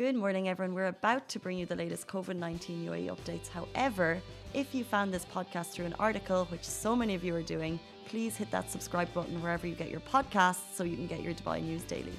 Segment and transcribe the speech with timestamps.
[0.00, 0.74] Good morning, everyone.
[0.74, 3.48] We're about to bring you the latest COVID 19 UAE updates.
[3.48, 4.18] However,
[4.54, 7.78] if you found this podcast through an article, which so many of you are doing,
[8.06, 11.34] please hit that subscribe button wherever you get your podcasts so you can get your
[11.34, 12.14] Dubai news daily.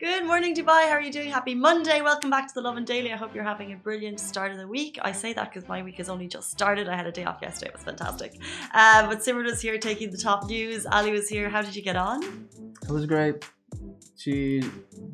[0.00, 0.88] Good morning, Dubai.
[0.88, 1.30] How are you doing?
[1.30, 2.02] Happy Monday.
[2.02, 3.12] Welcome back to the Lovin Daily.
[3.12, 4.98] I hope you're having a brilliant start of the week.
[5.00, 6.88] I say that because my week has only just started.
[6.88, 7.68] I had a day off yesterday.
[7.68, 8.32] It was fantastic.
[8.74, 10.86] Uh, but Simran was here taking the top news.
[10.86, 11.48] Ali was here.
[11.48, 12.48] How did you get on?
[12.82, 13.44] It was great.
[14.16, 14.62] She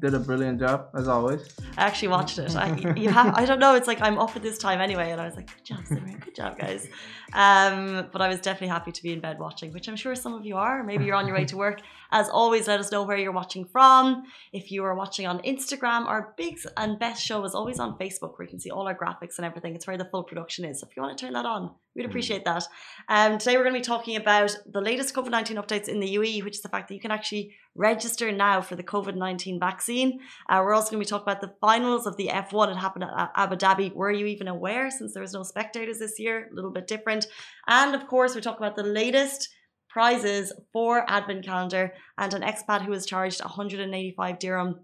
[0.00, 1.48] did a brilliant job as always.
[1.76, 2.54] I actually watched it.
[2.56, 3.74] I, you have, I don't know.
[3.74, 6.20] It's like I'm up at this time anyway, and I was like, "Good job, Simran.
[6.20, 6.88] Good job, guys."
[7.32, 10.34] Um, but I was definitely happy to be in bed watching, which I'm sure some
[10.34, 10.82] of you are.
[10.82, 11.80] Maybe you're on your way to work.
[12.10, 14.24] As always, let us know where you're watching from.
[14.52, 18.38] If you are watching on Instagram, our big and best show is always on Facebook,
[18.38, 19.74] where you can see all our graphics and everything.
[19.74, 20.80] It's where the full production is.
[20.80, 22.08] So if you want to turn that on, we'd mm.
[22.08, 22.64] appreciate that.
[23.10, 26.16] Um, today we're going to be talking about the latest COVID 19 updates in the
[26.16, 29.60] UAE, which is the fact that you can actually register now for the COVID 19
[29.60, 30.20] vaccine.
[30.48, 32.70] Uh, we're also going to be talking about the finals of the F1.
[32.70, 33.94] It happened at Abu Dhabi.
[33.94, 36.48] Were you even aware since there was no spectators this year?
[36.50, 37.26] A little bit different.
[37.66, 39.50] And of course, we're talking about the latest
[39.88, 44.80] prizes for Advent Calendar and an expat who was charged 185 dirham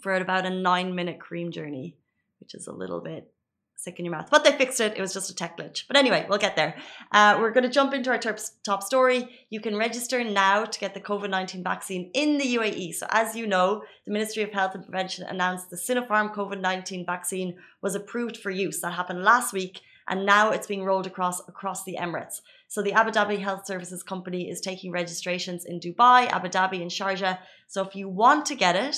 [0.00, 1.96] for about a nine minute Careem journey,
[2.40, 3.30] which is a little bit
[3.78, 4.28] sick in your mouth.
[4.28, 4.96] But they fixed it.
[4.96, 5.84] It was just a tech glitch.
[5.86, 6.76] But anyway, we'll get there.
[7.12, 9.28] Uh, we're going to jump into our top story.
[9.50, 12.94] You can register now to get the COVID 19 vaccine in the UAE.
[12.94, 17.06] So, as you know, the Ministry of Health and Prevention announced the Sinopharm COVID 19
[17.06, 18.80] vaccine was approved for use.
[18.80, 19.80] That happened last week.
[20.08, 22.40] And now it's being rolled across across the Emirates.
[22.68, 26.90] So the Abu Dhabi Health Services Company is taking registrations in Dubai, Abu Dhabi, and
[26.90, 27.38] Sharjah.
[27.66, 28.96] So if you want to get it,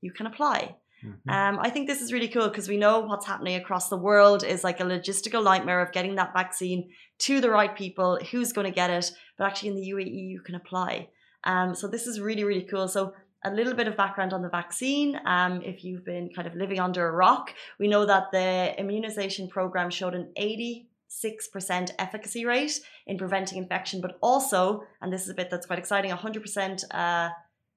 [0.00, 0.76] you can apply.
[1.04, 1.30] Mm-hmm.
[1.30, 4.44] Um, I think this is really cool because we know what's happening across the world
[4.44, 6.90] is like a logistical nightmare of getting that vaccine
[7.20, 9.10] to the right people, who's going to get it.
[9.38, 11.08] But actually, in the UAE, you can apply.
[11.44, 12.86] Um, so this is really, really cool.
[12.86, 15.18] So a little bit of background on the vaccine.
[15.24, 19.48] Um, if you've been kind of living under a rock, we know that the immunization
[19.48, 25.34] program showed an 86% efficacy rate in preventing infection, but also, and this is a
[25.34, 27.30] bit that's quite exciting, 100% uh,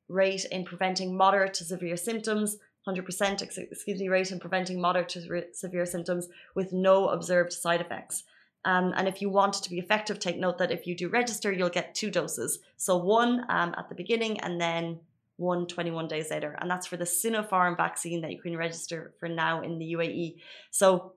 [0.09, 2.57] rate in preventing moderate to severe symptoms,
[2.87, 8.23] 100% excuse me rate in preventing moderate to severe symptoms with no observed side effects.
[8.65, 11.51] Um, and if you want to be effective, take note that if you do register,
[11.51, 12.59] you'll get two doses.
[12.77, 14.99] So one um, at the beginning and then
[15.37, 16.55] one 21 days later.
[16.59, 20.35] And that's for the Sinopharm vaccine that you can register for now in the UAE.
[20.71, 21.13] So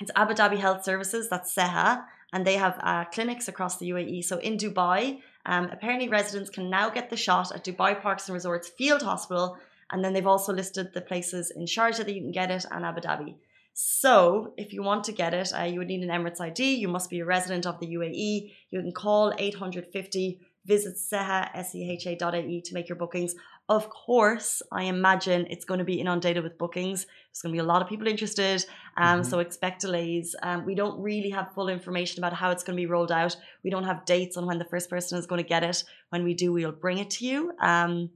[0.00, 4.24] it's Abu Dhabi Health Services, that's SEHA, and they have uh, clinics across the UAE.
[4.24, 8.34] So in Dubai, um, apparently residents can now get the shot at Dubai Parks and
[8.34, 9.58] Resorts Field Hospital
[9.90, 12.84] and then they've also listed the places in Sharjah that you can get it and
[12.84, 13.34] Abu Dhabi.
[13.72, 16.74] So, if you want to get it, uh, you would need an Emirates ID.
[16.74, 18.52] You must be a resident of the UAE.
[18.70, 23.34] You can call 850, visit seha, S-E-H-A.ie to make your bookings.
[23.70, 27.04] Of course, I imagine it's going to be inundated with bookings.
[27.04, 28.66] There's going to be a lot of people interested,
[28.96, 29.30] um, mm-hmm.
[29.30, 30.34] so expect delays.
[30.42, 33.36] Um, we don't really have full information about how it's going to be rolled out.
[33.62, 35.84] We don't have dates on when the first person is going to get it.
[36.08, 37.52] When we do, we'll bring it to you.
[37.60, 38.10] Um,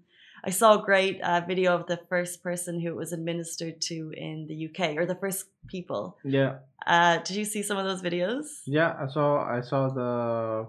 [0.45, 4.13] I saw a great uh, video of the first person who it was administered to
[4.17, 6.19] in the UK, or the first people.
[6.25, 6.57] Yeah.
[6.85, 8.47] Uh, did you see some of those videos?
[8.67, 9.45] Yeah, I saw.
[9.45, 10.67] I saw the.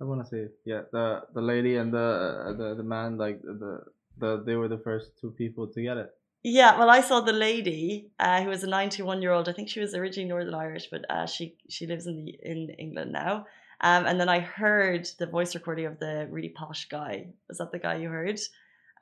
[0.00, 3.84] I want to say yeah the the lady and the the the man like the
[4.18, 6.10] the they were the first two people to get it.
[6.42, 9.48] Yeah, well, I saw the lady uh, who was a 91 year old.
[9.48, 12.70] I think she was originally Northern Irish, but uh, she she lives in the in
[12.78, 13.46] England now.
[13.80, 17.28] Um, and then I heard the voice recording of the really posh guy.
[17.48, 18.40] Was that the guy you heard?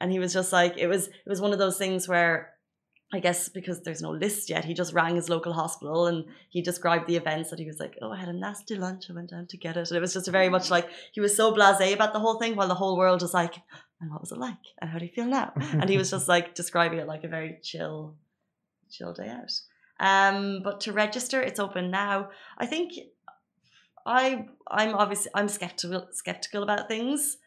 [0.03, 2.51] and he was just like it was it was one of those things where
[3.15, 6.63] I guess because there's no list yet, he just rang his local hospital and he
[6.63, 9.31] described the events that he was like, Oh, I had a nasty lunch, I went
[9.31, 9.91] down to get it.
[9.91, 12.57] And it was just very much like he was so blase about the whole thing
[12.57, 13.55] while the whole world was like,
[14.03, 14.59] And what was it like?
[14.81, 15.53] And how do you feel now?
[15.57, 18.17] and he was just like describing it like a very chill,
[18.91, 19.53] chill day out.
[20.01, 22.31] Um, but to register, it's open now.
[22.59, 22.93] I think
[24.05, 27.39] I I'm obviously I'm skeptical skeptical about things.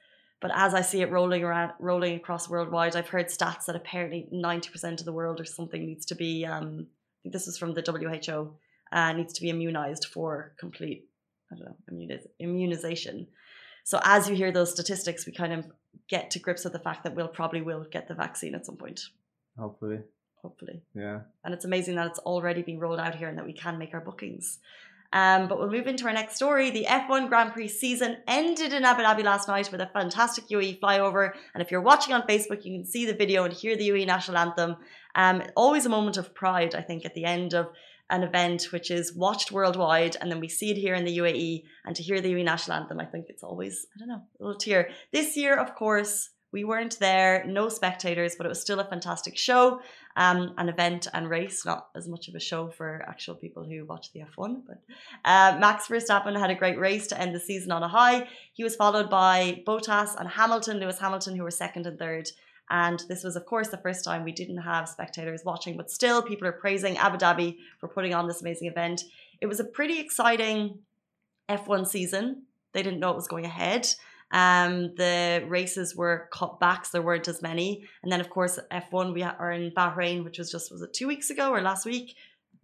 [0.41, 4.27] But as I see it rolling around, rolling across worldwide, I've heard stats that apparently
[4.33, 7.73] 90% of the world or something needs to be, um, I think this is from
[7.73, 8.53] the WHO,
[8.91, 11.07] uh, needs to be immunized for complete,
[11.51, 13.27] I don't know, immuniz- immunization.
[13.85, 15.65] So as you hear those statistics, we kind of
[16.09, 18.77] get to grips with the fact that we'll probably will get the vaccine at some
[18.77, 19.01] point.
[19.57, 19.99] Hopefully.
[20.41, 20.81] Hopefully.
[20.93, 21.21] Yeah.
[21.43, 23.93] And it's amazing that it's already being rolled out here and that we can make
[23.93, 24.59] our bookings.
[25.13, 26.71] Um, but we'll move into our next story.
[26.71, 30.79] The F1 Grand Prix season ended in Abu Dhabi last night with a fantastic UAE
[30.79, 31.31] flyover.
[31.53, 34.07] And if you're watching on Facebook, you can see the video and hear the UAE
[34.07, 34.75] national anthem.
[35.15, 37.69] Um, always a moment of pride, I think, at the end of
[38.09, 41.63] an event which is watched worldwide and then we see it here in the UAE
[41.85, 44.43] and to hear the UAE national anthem I think it's always I don't know a
[44.43, 48.79] little tear this year of course We weren't there, no spectators, but it was still
[48.79, 49.81] a fantastic show,
[50.15, 51.65] um, an event and race.
[51.65, 54.77] Not as much of a show for actual people who watch the F1, but
[55.25, 58.29] uh, Max Verstappen had a great race to end the season on a high.
[58.53, 62.29] He was followed by Bottas and Hamilton, Lewis Hamilton, who were second and third.
[62.69, 66.21] And this was, of course, the first time we didn't have spectators watching, but still,
[66.21, 69.03] people are praising Abu Dhabi for putting on this amazing event.
[69.39, 70.79] It was a pretty exciting
[71.47, 72.43] F1 season.
[72.73, 73.87] They didn't know it was going ahead.
[74.31, 77.85] Um, the races were cut back, so there weren't as many.
[78.01, 81.07] And then, of course, F1 we are in Bahrain, which was just was it two
[81.07, 82.15] weeks ago or last week?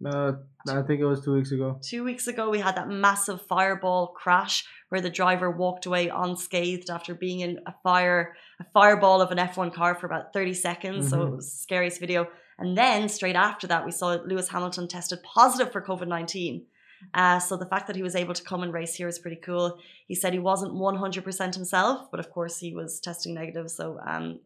[0.04, 0.32] Uh,
[0.68, 1.78] I think it was two weeks ago.
[1.80, 6.90] Two weeks ago, we had that massive fireball crash where the driver walked away unscathed
[6.90, 11.08] after being in a fire, a fireball of an F1 car for about 30 seconds.
[11.08, 11.36] So it Mhm.
[11.36, 12.28] was the scariest video.
[12.58, 16.66] And then straight after that, we saw Lewis Hamilton tested positive for COVID 19.
[17.14, 19.40] Uh, so the fact that he was able to come and race here is pretty
[19.40, 19.78] cool.
[20.08, 23.70] He said he wasn't 100% himself, but of course he was testing negative.
[23.70, 24.40] So um,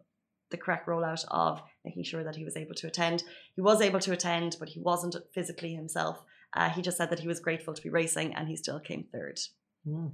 [0.52, 3.24] the correct rollout of making sure that he was able to attend.
[3.56, 6.22] He was able to attend, but he wasn't physically himself.
[6.54, 9.06] Uh, he just said that he was grateful to be racing and he still came
[9.12, 9.40] third.
[9.84, 10.08] Hmm.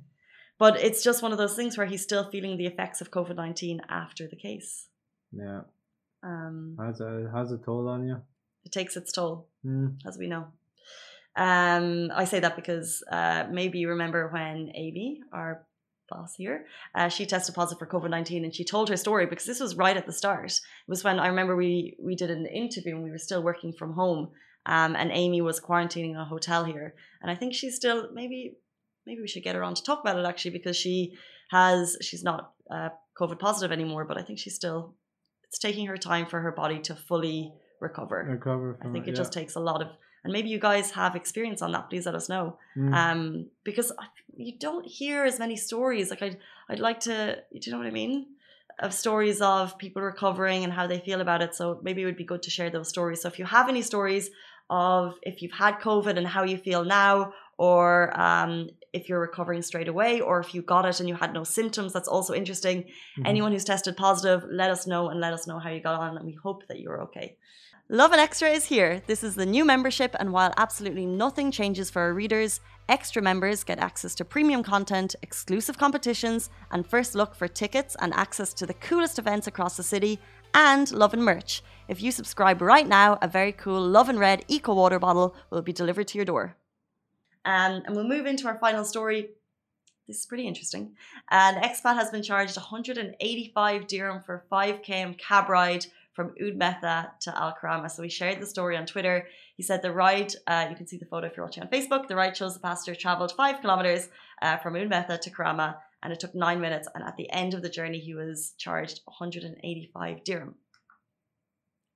[0.59, 3.37] But it's just one of those things where he's still feeling the effects of COVID
[3.37, 4.87] 19 after the case.
[5.33, 5.63] Yeah.
[6.23, 8.17] Um, How's it, how's it toll on you?
[8.65, 9.49] it takes its toll.
[9.65, 9.89] Hmm.
[10.07, 10.47] as we know.
[11.37, 15.67] Um, I say that because uh, maybe you remember when Amy, our
[16.09, 19.47] boss here, uh, she tested positive for COVID nineteen, and she told her story because
[19.47, 20.53] this was right at the start.
[20.53, 23.73] It was when I remember we we did an interview and we were still working
[23.73, 24.31] from home,
[24.67, 28.57] um, and Amy was quarantining in a hotel here, and I think she's still maybe
[29.07, 31.17] maybe we should get her on to talk about it actually because she
[31.51, 34.95] has she's not uh, COVID positive anymore, but I think she's still
[35.53, 38.27] it's taking her time for her body to fully recover.
[38.29, 39.89] Recover I think it, it just takes a lot of,
[40.25, 41.91] and maybe you guys have experience on that.
[41.91, 42.83] Please let us know, yeah.
[42.83, 42.95] Hmm.
[42.95, 43.93] um, because
[44.35, 46.09] you don't hear as many stories.
[46.11, 46.39] Like I'd,
[46.71, 47.37] I'd like to.
[47.53, 48.27] Do you know what I mean?
[48.79, 51.55] Of stories of people recovering and how they feel about it.
[51.55, 53.21] So maybe it would be good to share those stories.
[53.21, 54.31] So if you have any stories
[54.71, 59.63] of if you've had COVID and how you feel now, or um, if you're recovering
[59.63, 62.85] straight away, or if you got it and you had no symptoms, that's also interesting.
[63.19, 63.27] Mhm.
[63.27, 66.17] Anyone who's tested positive, let us know and let us know how you got on,
[66.17, 67.37] and we hope that you're okay.
[67.89, 69.03] Lovin Extra is here.
[69.07, 73.65] This is the new membership, and while absolutely nothing changes for our readers, extra members
[73.65, 78.67] get access to premium content, exclusive competitions, and first look for tickets and access to
[78.67, 80.21] the coolest events across the city,
[80.55, 81.63] and Lovin merch.
[81.89, 85.73] If you subscribe right now, a very cool Lovin Red Eco Water bottle will be
[85.73, 86.57] delivered to your door.
[87.45, 89.31] Um, and we'll move into our final story.
[90.07, 90.95] This is pretty interesting.
[91.31, 97.19] An expat has been charged 185 dirham for a 5km cab ride from Oud Metha
[97.21, 97.91] to Al Karama.
[97.91, 99.29] So we shared the story on Twitter.
[99.57, 102.09] He said the ride, uh, you can see the photo if you're watching on Facebook,
[102.09, 104.09] the ride shows the passenger travelled five kilometres
[104.43, 106.89] uh, from Oud Metha to Karama and it took nine minutes.
[106.95, 110.55] And at the end of the journey, he was charged 185 dirham,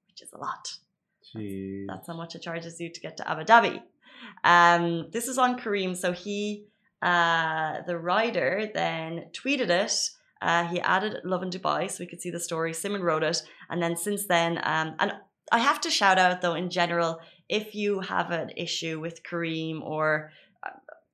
[0.09, 0.77] which is a lot.
[1.35, 1.87] Jeez.
[1.89, 3.83] That's how much it charges you to get to Abu Dhabi.
[4.45, 5.97] Um, this is on Careem.
[5.97, 6.67] So he,
[7.03, 9.93] uh, the rider, then tweeted it.
[10.43, 12.73] Uh, he added Lovin Dubai so we could see the story.
[12.73, 13.43] Simon wrote it.
[13.71, 15.13] And then since then, um, and
[15.53, 19.81] I have to shout out though, in general, if you have an issue with Careem
[19.83, 20.71] or uh,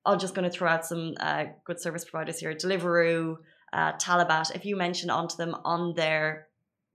[0.06, 3.36] I'm just going to throw out some uh, good service providers here Deliveroo,
[3.72, 4.54] uh, Talabat.
[4.56, 6.48] If you mention onto them on their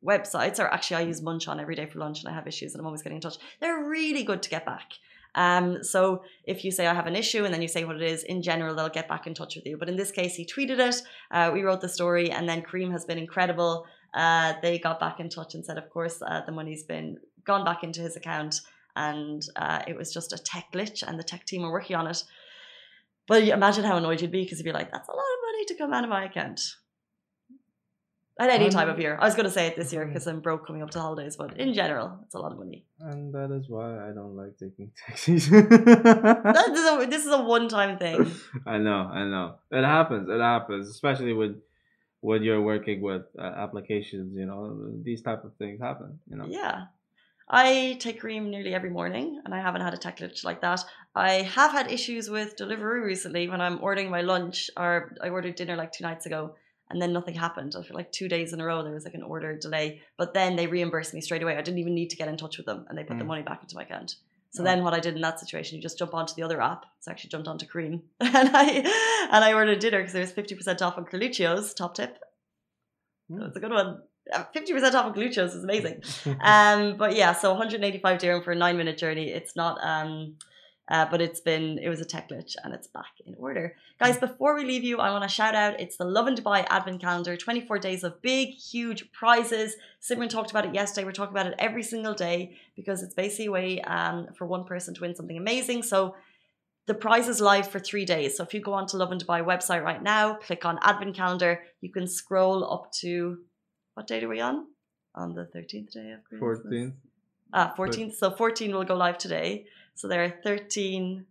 [0.05, 2.81] websites, or actually, I use Munchon every day for lunch and I have issues and
[2.81, 3.37] I'm always getting in touch.
[3.61, 4.91] They're really good to get back.
[5.35, 8.01] Um, so if you say I have an issue and then you say what it
[8.01, 9.77] is, in general, they'll get back in touch with you.
[9.77, 11.01] But in this case, he tweeted it.
[11.31, 13.85] Uh, we wrote the story, and then Careem has been incredible.
[14.13, 17.63] Uh, they got back in touch and said, of course, uh, the money's been gone
[17.63, 18.61] back into his account,
[18.95, 22.07] and uh, it was just a tech glitch, and the tech team are working on
[22.07, 22.23] it.
[23.27, 25.65] But imagine how annoyed you'd be because you'd be like, "That's a lot of money
[25.65, 26.61] to come out of my account."
[28.39, 30.41] At any time of year, I was going to say it this year because I'm
[30.41, 32.85] broke coming up to holidays, but in general, it's a lot of money.
[32.99, 35.49] And that is why I don't like taking taxis.
[35.49, 38.31] That is a, this is a one-time thing.
[38.67, 39.55] I know, I know.
[39.71, 40.29] It happens.
[40.29, 41.55] It happens, especially with
[42.21, 44.35] when you're working with uh, applications.
[44.35, 46.19] You know, these type of things happen.
[46.29, 46.45] You know.
[46.47, 46.85] Yeah.
[47.49, 50.83] I take Careem nearly every morning and I haven't had a tech glitch like that.
[51.15, 55.55] I have had issues with Deliveroo recently when I'm ordering my lunch or I ordered
[55.55, 56.55] dinner like two nights ago
[56.89, 57.75] and then nothing happened.
[57.77, 60.01] I feel like two days in a row there was like an order delay.
[60.17, 61.55] But then they reimbursed me straight away.
[61.57, 63.27] I didn't even need to get in touch with them and they put the Mm.
[63.27, 64.15] money back into my account.
[64.51, 64.65] So Oh.
[64.65, 66.85] then what I did in that situation, you just jump onto the other app.
[67.01, 70.31] So I actually jumped onto Careem and I and I ordered dinner because there was
[70.31, 72.17] 50% off on Carluccio's, top tip.
[73.31, 73.39] Mm.
[73.41, 74.01] That's a good one.
[74.33, 76.01] Uh, 50% off on Carluccio's is amazing
[76.41, 79.29] um, but yeah, so 185 dirham for a nine minute journey.
[79.29, 80.35] It's not um,
[80.89, 84.17] Uh, but it's been it was a tech glitch and it's back in order guys
[84.17, 87.35] before we leave you i want to shout out it's the lovin dubai advent calendar
[87.35, 91.55] 24 days of big huge prizes simran talked about it yesterday we're talking about it
[91.59, 95.37] every single day because it's basically a way um, for one person to win something
[95.37, 96.15] amazing so
[96.85, 99.41] the prize is live for three days so if you go on to lovin dubai
[99.51, 103.39] website right now click on advent calendar you can scroll up to
[103.95, 104.67] what date are we on
[105.17, 106.59] on the 13th day of Christmas?
[106.71, 106.93] 14th.
[107.53, 108.13] Ah, 14th.
[108.13, 109.65] So 14 will go live today.
[109.97, 111.25] So there are 13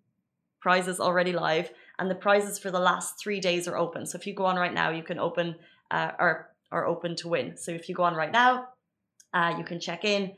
[0.61, 4.05] prizes already live, and the prizes for the last three days are open.
[4.07, 5.55] So if you go on right now, you can open
[5.93, 7.57] uh, or are open to win.
[7.57, 8.69] So if you go on right now,
[9.33, 10.33] uh, you can check in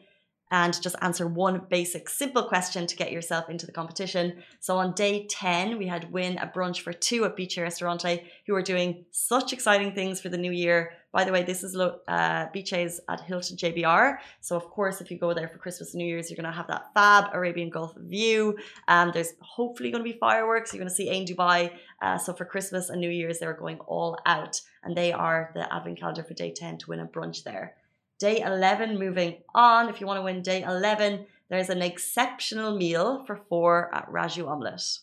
[0.50, 4.42] and just answer one basic simple question to get yourself into the competition.
[4.60, 8.54] So on day 10, we had win a brunch for two at Beach Restaurante who
[8.54, 10.92] are doing such exciting things for the new year.
[11.12, 14.18] By the way, this is uh, at Hilton JBR.
[14.40, 16.56] So of course, if you go there for Christmas and New Year's, you're going to
[16.56, 18.56] have that fab Arabian Gulf view.
[18.88, 20.72] Um, there's hopefully going to be fireworks.
[20.72, 21.72] You're going to see Ain Dubai.
[22.02, 24.60] Uh, so for Christmas and New Year's, they're going all out.
[24.84, 27.74] And they are the advent calendar for day 10 to win a brunch there.
[28.18, 29.88] Day 11, moving on.
[29.88, 34.48] If you want to win day 11, there's an exceptional meal for four at Raju
[34.48, 34.98] Omelette.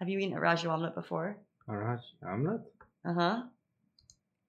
[0.00, 1.36] Have you eaten a Raju Omelette before?
[1.68, 2.60] A Raj omelette?
[3.04, 3.42] Uh huh.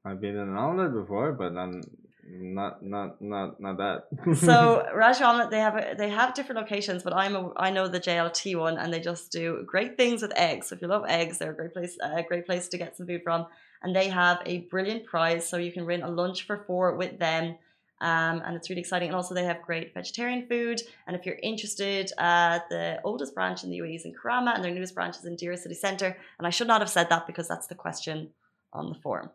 [0.03, 1.81] I've been in an omelette before, but I'm
[2.27, 4.37] not not not not that.
[4.37, 7.87] so Raj Omelette, they have a, they have different locations, but I'm a, I know
[7.87, 10.69] the JLT one, and they just do great things with eggs.
[10.69, 13.05] So if you love eggs, they're a great place a great place to get some
[13.05, 13.45] food from
[13.83, 15.47] and they have a brilliant prize.
[15.47, 17.57] So you can win a lunch for four with them.
[18.01, 19.09] Um, and it's really exciting.
[19.09, 20.81] And also, they have great vegetarian food.
[21.07, 24.63] And if you're interested, uh, the oldest branch in the UAE is in Karama, and
[24.63, 26.17] their newest branch is in Deira City Centre.
[26.37, 28.31] And I should not have said that because that's the question
[28.73, 29.29] on the form.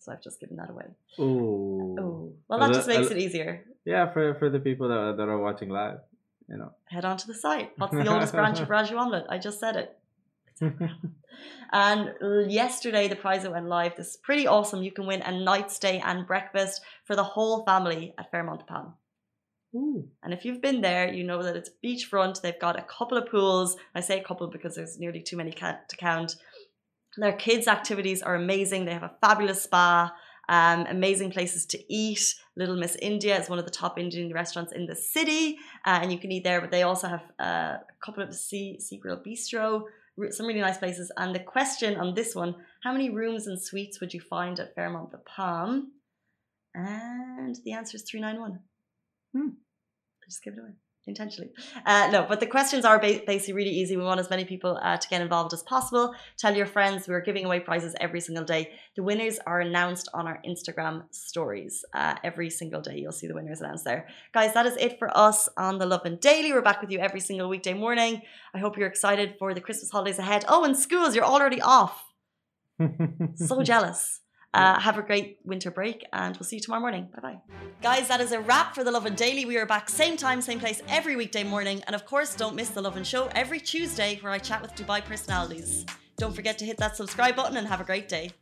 [0.00, 0.86] So I've just given that away.
[1.18, 1.96] Ooh.
[1.98, 3.64] Oh, well, that just makes it easier.
[3.84, 6.00] Yeah, for for the people that are, that are watching live,
[6.48, 6.72] you know.
[6.86, 7.72] Head on to the site.
[7.76, 9.26] What's the oldest branch of Raju Omelette?
[9.28, 9.98] I just said it.
[11.72, 12.14] and
[12.50, 13.96] yesterday, the prize that went live.
[13.96, 14.82] This is pretty awesome.
[14.82, 18.94] You can win a night stay and breakfast for the whole family at Fairmont Palm.
[19.74, 20.08] Ooh.
[20.22, 22.40] And if you've been there, you know that it's beachfront.
[22.40, 23.76] They've got a couple of pools.
[23.94, 26.36] I say a couple because there's nearly too many to count.
[27.16, 28.84] Their kids' activities are amazing.
[28.84, 30.12] They have a fabulous spa,
[30.48, 32.34] um, amazing places to eat.
[32.56, 36.12] Little Miss India is one of the top Indian restaurants in the city, uh, and
[36.12, 36.60] you can eat there.
[36.60, 39.84] But they also have uh, a couple of sea, sea grill bistro,
[40.30, 41.10] some really nice places.
[41.16, 44.74] And the question on this one how many rooms and suites would you find at
[44.74, 45.92] Fairmont the Palm?
[46.74, 48.60] And the answer is 391.
[49.32, 49.54] Hmm.
[50.22, 50.74] I just give it away
[51.06, 51.50] intentionally.
[51.86, 53.96] Uh, no, but the questions are basically really easy.
[53.96, 56.14] We want as many people uh, to get involved as possible.
[56.38, 57.08] Tell your friends.
[57.08, 58.72] We're giving away prizes every single day.
[58.96, 62.98] The winners are announced on our Instagram stories uh, every single day.
[62.98, 64.08] You'll see the winners announced there.
[64.32, 66.52] Guys, that is it for us on the Lovin Daily.
[66.52, 68.22] We're back with you every single weekday morning.
[68.54, 70.44] I hope you're excited for the Christmas holidays ahead.
[70.48, 72.04] Oh, and schools, you're already off.
[73.34, 74.20] so jealous.
[74.52, 77.08] Uh, have a great winter break and we'll see you tomorrow morning.
[77.14, 77.38] Bye bye.
[77.82, 79.44] Guys, that is a wrap for The Lovin Daily.
[79.44, 81.82] We are back same time, same place every weekday morning.
[81.86, 85.04] And of course, don't miss The Lovin Show every Tuesday where I chat with Dubai
[85.04, 85.86] personalities.
[86.16, 88.32] Don't forget to hit that subscribe button and have a great day.